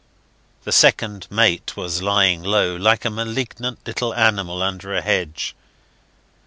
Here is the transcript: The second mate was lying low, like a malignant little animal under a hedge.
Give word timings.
The 0.63 0.71
second 0.71 1.27
mate 1.29 1.77
was 1.77 2.01
lying 2.01 2.41
low, 2.41 2.75
like 2.75 3.05
a 3.05 3.11
malignant 3.11 3.85
little 3.85 4.15
animal 4.15 4.63
under 4.63 4.95
a 4.95 5.01
hedge. 5.03 5.55